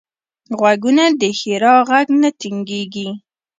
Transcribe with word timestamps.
غوږونه 0.59 1.03
د 1.21 1.23
ښیرا 1.39 1.75
غږ 1.89 2.07
نه 2.21 2.29
تنګېږي 2.39 3.09